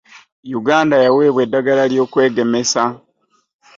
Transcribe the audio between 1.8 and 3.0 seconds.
ly'okwegemesa.